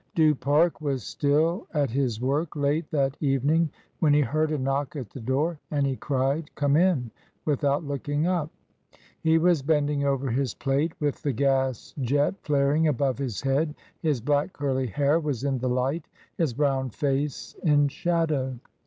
Du 0.15 0.33
Parc 0.33 0.81
was 0.81 1.03
still 1.03 1.67
at 1.75 1.91
his 1.91 2.19
work 2.19 2.55
late 2.55 2.89
that 2.89 3.15
evening 3.21 3.69
when 3.99 4.15
he 4.15 4.21
heard 4.21 4.51
a 4.51 4.57
knock 4.57 4.95
at 4.95 5.11
the 5.11 5.19
door, 5.19 5.59
and 5.69 5.85
he 5.85 5.95
cried 5.95 6.49
"Come 6.55 6.75
in," 6.75 7.11
without 7.45 7.83
looking 7.83 8.25
up. 8.25 8.49
He 9.21 9.37
was 9.37 9.61
bending 9.61 10.03
over 10.05 10.31
his 10.31 10.55
plate 10.55 10.93
with 10.99 11.21
the 11.21 11.33
gas 11.33 11.93
jet 12.01 12.33
flaring 12.41 12.87
above 12.87 13.19
his 13.19 13.41
head, 13.41 13.75
his 14.01 14.21
black 14.21 14.53
curly 14.53 14.87
hair 14.87 15.19
was 15.19 15.43
in 15.43 15.59
the 15.59 15.69
light, 15.69 16.07
his 16.35 16.51
brown 16.55 16.89
face 16.89 17.55
in 17.61 17.87
shadow. 17.87 18.57